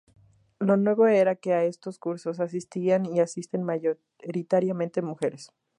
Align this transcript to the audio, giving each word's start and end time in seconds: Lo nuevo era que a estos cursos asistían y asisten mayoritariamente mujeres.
Lo 0.57 0.77
nuevo 0.77 1.05
era 1.05 1.35
que 1.35 1.53
a 1.53 1.63
estos 1.65 1.99
cursos 1.99 2.39
asistían 2.39 3.05
y 3.05 3.19
asisten 3.19 3.61
mayoritariamente 3.61 5.03
mujeres. 5.03 5.51